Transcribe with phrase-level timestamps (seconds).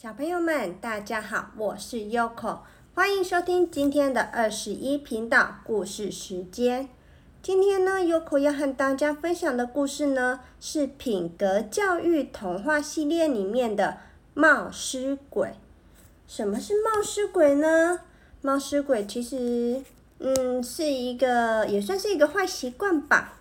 [0.00, 2.60] 小朋友们，大家好，我是 Yoko，
[2.94, 6.88] 欢迎收听今天的二十一频道故事时间。
[7.42, 13.98] 今天呢，Yoko 要和大家分享的故事呢，是品格教育童话系列里面的
[14.34, 15.54] 冒失鬼。
[16.28, 17.98] 什么是冒失鬼呢？
[18.40, 19.82] 冒失鬼其实，
[20.20, 23.32] 嗯，是一个也算是一个坏习惯吧，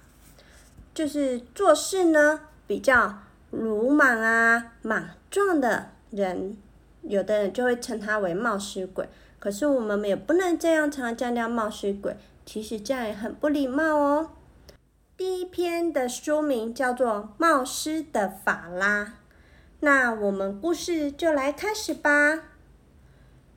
[0.95, 3.19] 就是做事呢比较
[3.51, 5.91] 鲁莽啊、莽撞的。
[6.11, 6.57] 人，
[7.01, 9.07] 有的人就会称他为冒失鬼，
[9.39, 14.32] 可是我们也不能这样常常叫他冒失鬼，其实这样也很不礼貌哦。
[15.15, 19.05] 第一篇的书名叫做《冒失的法拉》，
[19.79, 22.43] 那我们故事就来开始吧。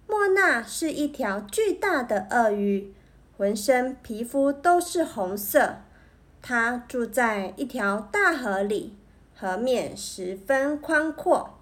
[0.07, 2.93] 莫娜是一条巨大的鳄鱼，
[3.37, 5.77] 浑身皮肤都是红色。
[6.43, 8.97] 它住在一条大河里，
[9.37, 11.60] 河面十分宽阔。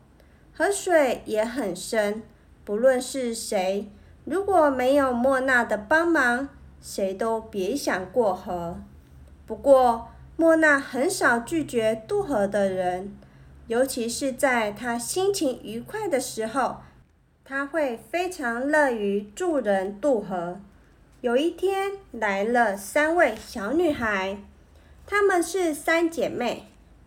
[0.59, 2.21] 河水也很深，
[2.65, 3.89] 不论是谁，
[4.25, 6.49] 如果没有莫娜的帮忙，
[6.83, 8.81] 谁都别想过河。
[9.47, 13.17] 不过，莫娜很少拒绝渡河的人，
[13.69, 16.79] 尤其是在她心情愉快的时候，
[17.45, 20.61] 她会非常乐于助人渡河。
[21.21, 24.39] 有一天，来了三位小女孩，
[25.07, 26.65] 她们是三姐妹，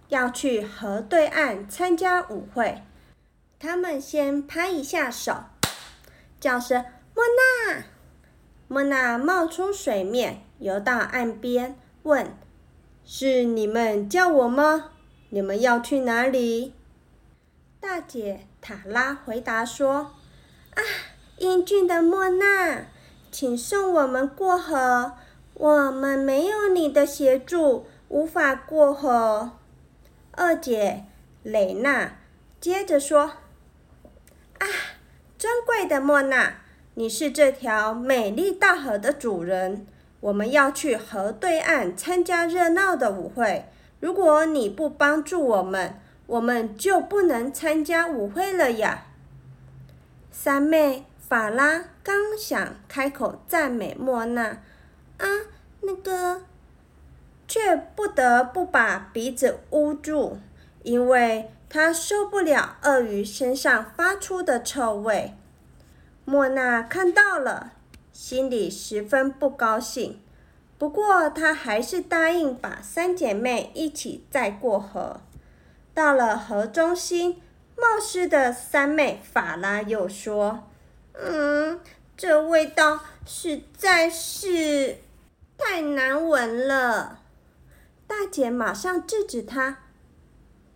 [0.08, 2.82] 要去河对岸参加舞会。
[3.64, 5.36] 他们先拍一下手，
[6.40, 7.24] 叫声“莫
[7.68, 7.84] 娜”。
[8.68, 12.36] 莫娜冒出水面，游到岸边，问
[13.06, 14.90] ：“是你们叫我吗？
[15.30, 16.74] 你们要去哪里？”
[17.80, 20.16] 大姐塔拉回答说
[20.74, 20.82] ：“啊，
[21.38, 22.88] 英俊的莫娜，
[23.32, 25.14] 请送我们过河。
[25.54, 29.52] 我们没有你的协助，无法过河。”
[30.34, 31.06] 二姐
[31.44, 32.18] 蕾娜
[32.60, 33.34] 接着说。
[34.62, 34.68] 啊，
[35.40, 36.54] 尊贵的莫娜，
[36.94, 39.88] 你是这条美丽大河的主人。
[40.20, 43.66] 我们要去河对岸参加热闹的舞会。
[44.00, 49.08] 如果你不帮助我们，我们就不能参加舞会了呀。
[50.32, 54.62] 三妹法拉刚想开口赞美莫娜，
[55.18, 55.26] 啊，
[55.82, 56.44] 那个，
[57.48, 60.38] 却不得不把鼻子捂住，
[60.84, 61.50] 因为。
[61.74, 65.34] 他受不了鳄鱼身上发出的臭味。
[66.26, 67.72] 莫娜看到了，
[68.12, 70.20] 心里十分不高兴。
[70.78, 75.22] 不过，她还是答应把三姐妹一起载过河。
[75.94, 77.42] 到了河中心，
[77.78, 80.66] 冒失的三妹法拉又说
[81.16, 81.80] ：“嗯，
[82.18, 84.98] 这味道实在是
[85.58, 87.20] 太难闻了。”
[88.06, 89.78] 大姐马上制止她。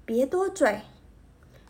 [0.05, 0.81] 别多嘴，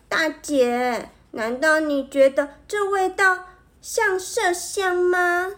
[0.09, 3.45] 大姐，难道你觉得这味道
[3.81, 5.53] 像麝香吗？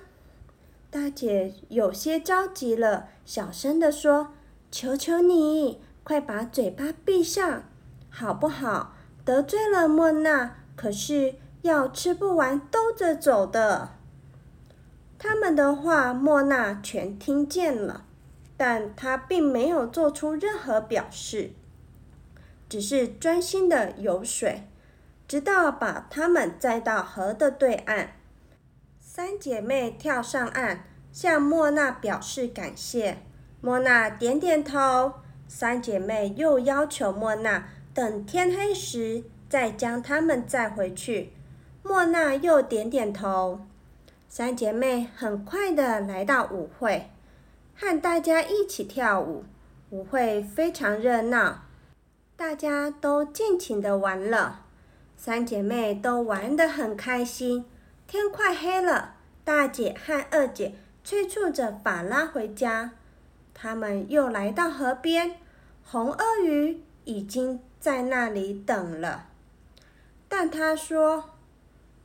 [0.92, 4.34] 大姐有些着急了，小声的说
[4.72, 7.64] ：“求求你，快把嘴巴闭上，
[8.12, 8.94] 好不好？
[9.26, 13.90] 得罪了莫娜，可是要吃不完兜着走的。”
[15.18, 18.06] 他们的话，莫娜全听见了，
[18.56, 21.54] 但她并没有做出任何表示。
[22.70, 24.64] 只是专心的游水，
[25.28, 28.12] 直到把他们载到河的对岸。
[29.00, 33.18] 三姐妹跳上岸，向莫娜表示感谢。
[33.62, 35.14] 莫娜点点头。
[35.48, 41.32] 三姐妹又要求莫娜等天黑时再将他们载回去。
[41.82, 43.62] 莫娜又点点头。
[44.28, 47.10] 三姐妹很快的来到舞会，
[47.74, 49.46] 和大家一起跳舞。
[49.90, 51.64] 舞会非常热闹。
[52.38, 54.64] 大家都尽情的玩了，
[55.18, 57.66] 三姐妹都玩得很开心。
[58.06, 62.92] 天快黑了，大姐和二姐催促着法拉回家。
[63.56, 65.38] 他们又来到河边，
[65.84, 69.26] 红鳄鱼已经在那里等了。
[70.30, 71.32] 但他说：“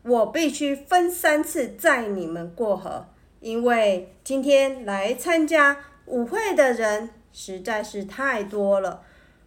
[0.02, 3.04] 我必须分三次载你们过河，
[3.40, 5.76] 因为今天来参加
[6.06, 9.02] 舞会的人实在是太多了。”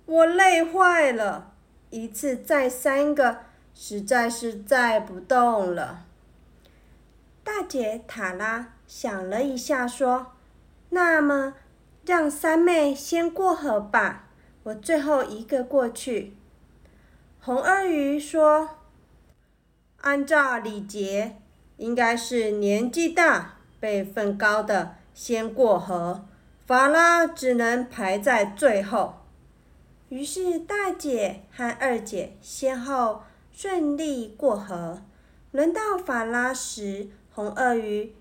[0.06, 1.54] 我累坏了，
[1.90, 3.40] 一次载三个，
[3.74, 6.06] 实在是载不动了。
[7.44, 10.34] 大姐塔拉想了一下，说
[10.90, 11.56] ：“那么，
[12.06, 14.28] 让三妹先过河吧，
[14.64, 16.34] 我最后一个过去。”
[17.42, 18.70] 红鳄鱼说
[20.02, 21.38] ：“按照礼节，
[21.78, 26.26] 应该是年纪大、辈分高的先过河，
[26.68, 29.16] 法拉只能排在最后。”
[30.16, 35.02] 于是，大姐和二姐先后顺利过河。
[35.52, 38.16] 轮到法拉时，红鳄鱼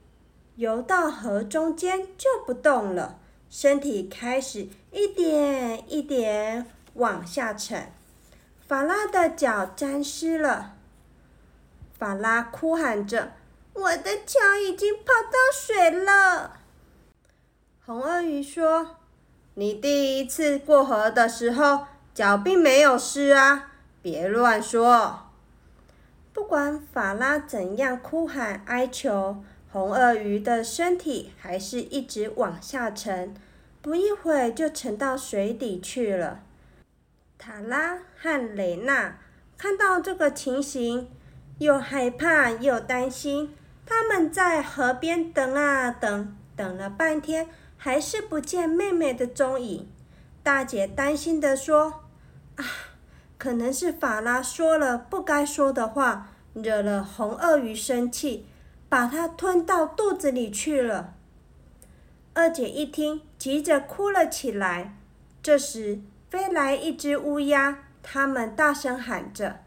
[0.56, 7.92] 游到河中间就不动了，身体开始一点一点往下沉。
[8.66, 10.74] 法拉的脚沾湿了，
[11.96, 13.34] 法拉哭喊着
[13.72, 16.58] ：“我的脚已经泡到水了。”
[17.86, 18.96] 红鳄鱼说
[19.54, 23.70] ：“你第一次过河的时候，脚并没有湿啊，
[24.02, 25.20] 别乱说。”
[26.34, 29.36] 不管法拉怎样哭喊哀求，
[29.70, 33.32] 红鳄鱼的身体还是一直往下沉，
[33.80, 36.40] 不一会就沉到水底去了。
[37.38, 39.18] 塔拉和蕾娜
[39.56, 41.08] 看到这个情形，
[41.58, 43.54] 又害怕又担心。
[43.86, 47.48] 他们在河边等啊等，等了半天，
[47.84, 49.86] 还是不见妹妹的踪影。
[50.42, 52.04] 大姐担心地说
[52.56, 52.64] ：“啊，
[53.36, 58.46] 可能是法拉说了不该说的话，惹了红鳄鱼生气，
[58.88, 61.12] 把它吞到肚子里去了。”
[62.32, 64.96] 二姐一听，急着哭了起来。
[65.42, 66.00] 这时，
[66.30, 69.60] 飞来一只乌鸦，他们大声喊着：“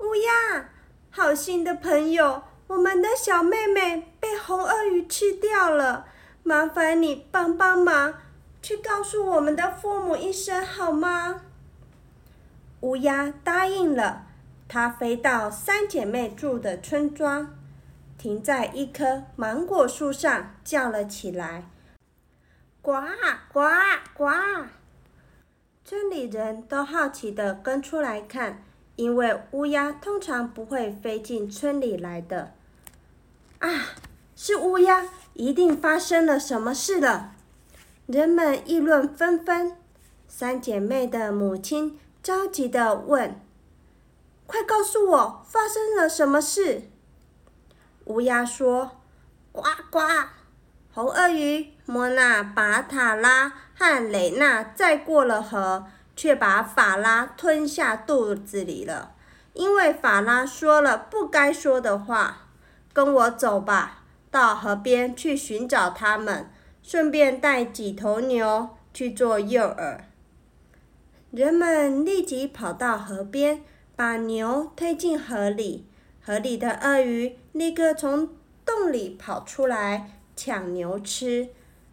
[0.00, 0.70] 乌鸦，
[1.10, 6.06] 好心的朋友，我们的小妹妹被红鳄鱼吃掉了，
[6.44, 8.14] 麻烦你帮帮忙，
[8.62, 11.40] 去告诉我们的父母一声好吗？”
[12.80, 14.26] 乌鸦答应了，
[14.68, 17.56] 它飞到三姐妹住的村庄，
[18.18, 21.64] 停在一棵芒果树上，叫了起来
[22.82, 22.92] ：“呱
[23.50, 23.60] 呱
[24.14, 24.28] 呱！”
[25.82, 28.62] 村里人都好奇地跟出来看，
[28.96, 32.52] 因为乌鸦通常不会飞进村里来的。
[33.60, 33.68] 啊，
[34.36, 37.32] 是乌鸦，一定发生了什么事了！
[38.06, 39.76] 人们议论纷纷。
[40.26, 43.40] 三姐妹的母亲着急地问
[44.46, 46.82] ：“快告诉我，发生了什么事？”
[48.06, 48.98] 乌鸦说
[49.52, 50.00] ：“呱呱，
[50.92, 55.86] 红鳄鱼。”莫娜把塔拉和蕾娜载过了河，
[56.16, 59.12] 却把法拉吞下肚子里了。
[59.52, 62.48] 因为法拉说了不该说的话。
[62.94, 64.03] 跟我走吧，
[64.34, 66.50] 到河边去寻找他们，
[66.82, 70.00] 顺便带几头牛去做诱饵。
[71.30, 73.62] 人们立即跑到河边，
[73.94, 75.86] 把牛推进河里。
[76.20, 78.28] 河里的鳄鱼立刻从
[78.66, 81.50] 洞里跑出来抢牛吃。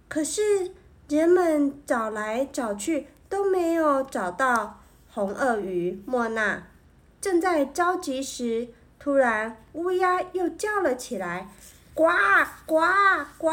[0.07, 0.71] 可是
[1.09, 6.63] 人们找来找去都没有找到红鳄鱼莫娜。
[7.19, 11.47] 正在着急时，突然乌鸦又叫了起来
[11.93, 12.05] ：“呱
[12.65, 12.81] 呱
[13.37, 13.49] 呱！”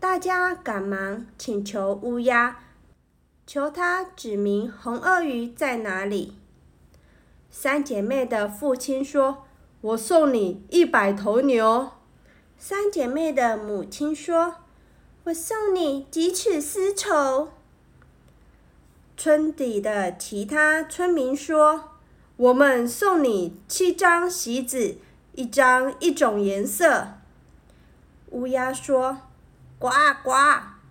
[0.00, 2.60] 大家赶忙请求乌鸦，
[3.46, 6.36] 求他指明红鳄鱼在哪里。
[7.50, 9.46] 三姐妹的父亲说
[9.80, 11.90] ：“我送你一百头牛。”
[12.56, 14.56] 三姐妹的母亲说
[15.24, 17.50] ：“我送你几尺丝绸。”
[19.16, 21.90] 村里的其他村民说
[22.36, 24.98] ：“我们送你七张席子，
[25.38, 27.14] 一张一种颜色。”
[28.30, 29.18] 乌鸦说
[29.78, 29.88] ：“呱
[30.22, 30.32] 呱，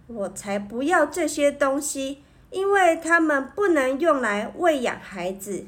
[0.07, 5.65] 我才不要这些东西，因为它们不能用来喂养孩子。”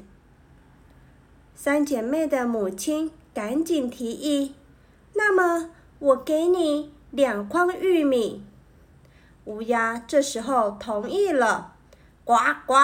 [1.54, 4.54] 三姐妹的母亲赶紧提议
[5.14, 8.42] ：“那么。”我给你两筐玉米。
[9.44, 11.74] 乌鸦这时候同意了，
[12.24, 12.74] 呱呱，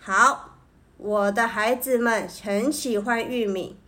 [0.00, 0.56] 好，
[0.96, 3.78] 我的孩子们很喜欢玉米。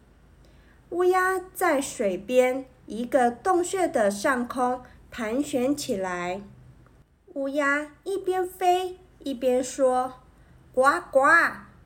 [0.93, 6.43] 乌鸦在水边一个洞穴的上空盘旋起来，
[7.33, 10.13] 乌鸦一边飞一边说
[10.75, 11.21] ：“呱呱，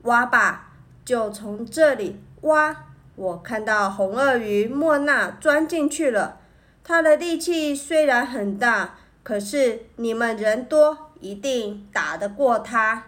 [0.01, 0.73] 挖吧，
[1.05, 2.83] 就从这里挖。
[3.15, 6.41] 我看到红鳄鱼莫娜钻进去了。”
[6.83, 13.05] 它的力气虽然很大，可是你们人多，一定打得过它。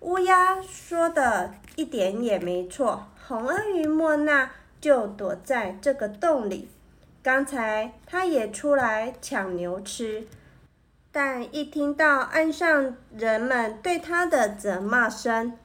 [0.00, 4.50] 乌鸦说的一点也没错，红鳄鱼莫娜
[4.84, 6.68] 就躲在这个洞里。
[7.22, 10.26] 刚才他也出来抢牛吃，
[11.10, 15.56] 但一听到岸上人们对他的责骂声，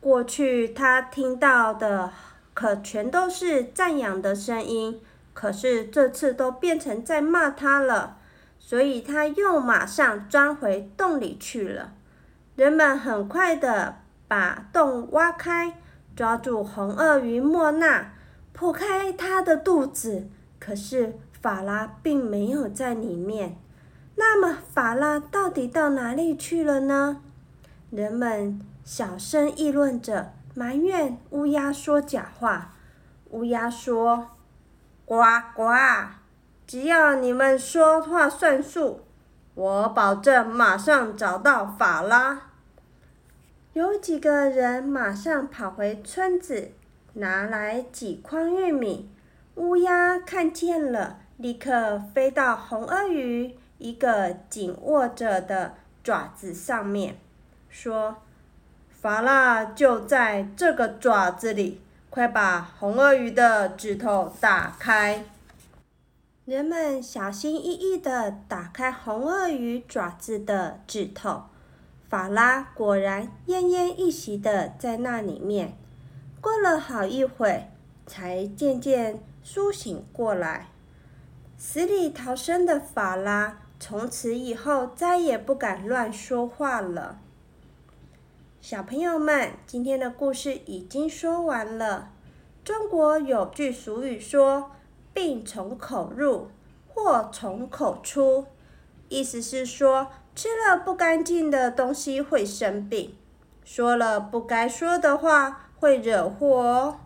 [0.00, 2.12] 过去他听到的
[2.52, 5.00] 可全都是赞扬的声音。
[5.32, 8.18] 可是这次都变成在骂他了，
[8.58, 11.94] 所以他又马上钻回洞里去了。
[12.56, 13.96] 人们很快的
[14.28, 15.78] 把洞挖开，
[16.14, 18.11] 抓住红鳄鱼莫娜，
[18.56, 20.28] 剖开他的肚子。
[20.58, 23.56] 可是法拉并没有在里面。
[24.14, 27.22] 那么法拉到底到哪里去了呢？
[27.90, 32.74] 人们小声议论着，埋怨乌鸦说假话。
[33.30, 34.28] 乌鸦说
[35.04, 35.16] ：“呱
[35.56, 35.64] 呱，
[36.66, 39.00] 只要你们说话算数，
[39.54, 42.42] 我保证马上找到法拉。”
[43.72, 46.72] 有几个人马上跑回村子，
[47.14, 49.08] 拿来几筐玉米。
[49.56, 57.16] 乌鸦看见了，立刻飞到红鳄鱼一个紧握着的爪子上面，
[57.68, 58.16] 说
[58.88, 65.24] ：“法拉就在这个爪子里，快把红鳄鱼的指头打开。”
[66.46, 71.42] 人们小心翼翼地打开红鳄鱼爪子的指头。
[72.08, 75.76] 法拉果然奄奄一息的在那里面，
[76.42, 77.68] 过了好一会，
[78.04, 80.70] 才渐渐苏醒过来。
[81.56, 87.20] 死里逃生的法拉，从此以后再也不敢乱说话了。
[88.60, 92.10] 小朋友们，今天的故事已经说完了。
[92.64, 94.72] 中国有句俗语说
[95.14, 96.48] ：“病从口入，
[96.88, 98.46] 祸从口出”，
[99.08, 100.08] 意思是说。
[100.34, 103.14] 吃了不干净的东西会生病，
[103.64, 106.98] 说了不该说的话会惹祸。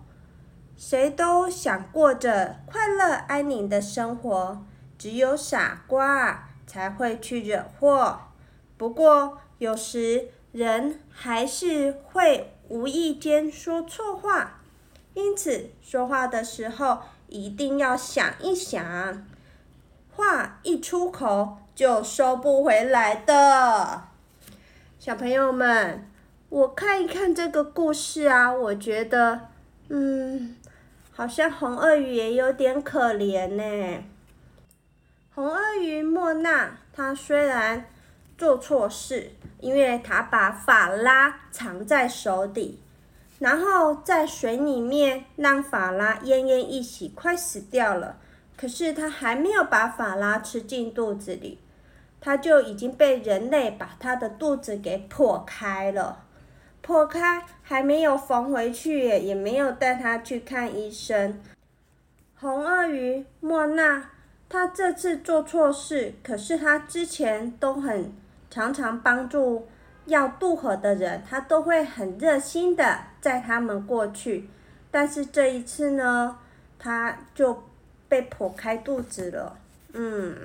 [0.76, 4.62] 谁都想过着快乐安宁的生活，
[4.98, 8.20] 只有傻瓜才会去惹祸。
[8.76, 14.60] 不过有时人还是会无意间说错话，
[15.14, 16.98] 因此说话的时候
[17.28, 19.26] 一定要想一想，
[20.14, 21.58] 话一出口。
[21.76, 24.04] 就收不回来的，
[24.98, 26.10] 小朋友们，
[26.48, 29.48] 我看一看这个故事啊，我觉得，
[29.88, 30.56] 嗯，
[31.12, 34.04] 好像红鳄鱼也有点可怜呢。
[35.34, 37.86] 红鳄鱼莫娜，她虽然
[38.38, 42.78] 做错事，因为她把法拉藏在手底，
[43.40, 48.18] 然后在水里面让法拉奄奄一息，快死掉了。
[48.56, 51.58] 可是她还没有把法拉吃进肚子里。
[52.18, 56.24] 他就已经被人类把他的肚子给破开了，
[56.86, 61.42] 破开还没有缝回去，也没有带他去看医生。
[62.38, 64.10] 红鳄鱼莫娜，
[64.48, 68.12] 他这次做错事，可是他之前都很
[68.48, 69.66] 常常帮助
[70.04, 74.48] 要渡河的人，他都会很热心的载他们过去。
[74.92, 76.38] 但是这一次呢，
[76.78, 77.64] 他就
[78.08, 79.58] 被破开肚子了，
[79.92, 80.36] 嗯。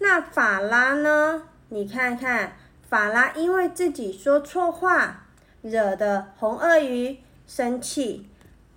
[0.00, 1.44] 那法拉呢？
[1.70, 2.52] 你看看，
[2.86, 5.28] 法拉因为自己说错话，
[5.62, 8.28] 惹得红鳄鱼生气，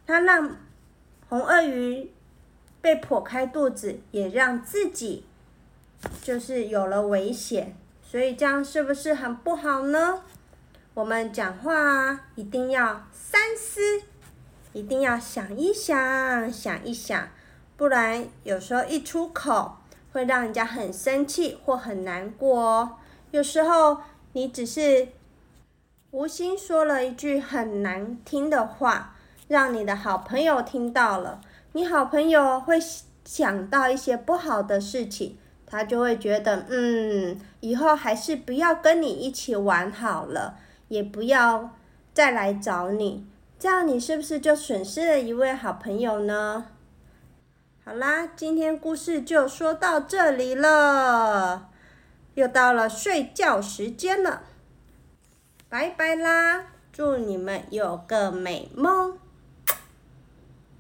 [0.06, 0.58] 他让
[1.30, 2.12] 红鳄鱼
[2.82, 5.26] 被剖开肚子，也让自己
[6.22, 10.22] 就是有了危险，所以这样是不是很不好呢？
[10.94, 13.82] 我们讲话啊，一定要三思，
[14.74, 17.30] 一定要想一想，想一想，
[17.78, 19.78] 不然有时候一出口。
[20.14, 22.98] 会让人家很生气或很难过哦。
[23.32, 23.98] 有时候
[24.34, 25.08] 你只是
[26.14, 29.16] 无心说了一句很难听的话，
[29.48, 31.42] 让你的好朋友听到了，
[31.72, 32.78] 你好朋友会
[33.26, 41.72] 想到一些不好的事情，他就会觉得，嗯，以后还是不要跟你一起玩好了，也不要
[42.14, 43.26] 再来找你，
[43.58, 46.68] 这样你是不是就损失了一位好朋友呢？
[47.84, 51.72] 好啦，今天故事就说到这里了，
[52.36, 54.44] 又到了睡觉时间了，
[55.74, 56.66] 拜拜啦！
[56.92, 59.18] 祝你们有个美梦。